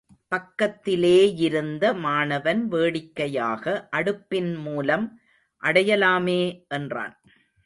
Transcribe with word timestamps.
பக்கத்திலேயிருந்த 0.31 1.93
மாணவன் 1.97 2.67
வேடிக்கையாக 2.67 3.65
அடுப்பின் 3.91 4.57
மூலம் 4.57 5.05
அடையலாமே! 5.63 6.41
என்றான். 6.69 7.15